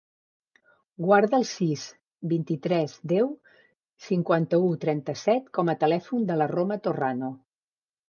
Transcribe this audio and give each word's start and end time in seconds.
Guarda 1.03 1.39
el 1.39 1.45
sis, 1.49 1.83
vint-i-tres, 2.31 2.97
deu, 3.13 3.31
cinquanta-u, 4.09 4.75
trenta-set 4.89 5.55
com 5.61 5.75
a 5.77 5.81
telèfon 5.89 6.29
de 6.33 6.43
la 6.45 6.53
Roma 6.59 6.83
Torrano. 6.89 7.35